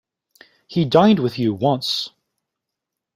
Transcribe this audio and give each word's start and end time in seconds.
He 0.65 0.85
dined 0.85 1.19
with 1.19 1.37
you 1.37 1.53
once. 1.53 2.09